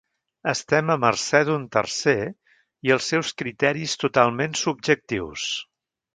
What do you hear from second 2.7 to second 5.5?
i els seus criteris totalment subjectius.